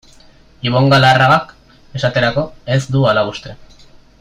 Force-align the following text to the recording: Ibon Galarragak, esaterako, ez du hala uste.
Ibon 0.69 0.87
Galarragak, 0.93 1.51
esaterako, 1.99 2.47
ez 2.77 2.81
du 2.97 3.07
hala 3.11 3.27
uste. 3.35 3.57